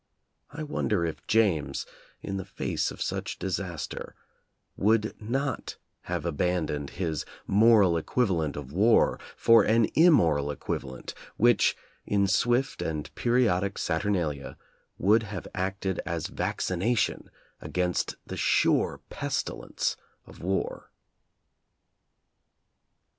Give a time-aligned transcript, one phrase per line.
[0.49, 1.85] I wonder if James,
[2.23, 4.15] in the face of such disaster,
[4.75, 12.25] would not have abandoned his "moral equivalent of war" for an "immoral equivalent" which, in
[12.25, 14.57] swift and periodic saturnalia,
[14.97, 17.29] would have acted as vaccination
[17.61, 20.89] aginst the sure pestilence of war.